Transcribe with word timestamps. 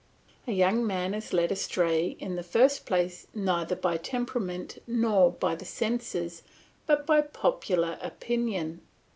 A 0.47 0.51
young 0.51 0.87
man 0.87 1.13
is 1.13 1.31
led 1.31 1.51
astray 1.51 2.17
in 2.19 2.35
the 2.35 2.41
first 2.41 2.87
place 2.87 3.27
neither 3.35 3.75
by 3.75 3.97
temperament 3.97 4.79
nor 4.87 5.31
by 5.31 5.53
the 5.53 5.63
senses, 5.63 6.41
but 6.87 7.05
by 7.05 7.21
popular 7.21 7.99
opinion. 8.01 8.81